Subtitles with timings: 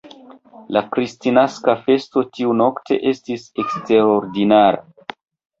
[0.77, 4.83] La Kristnaska festo tiunokte estis eksterordinara.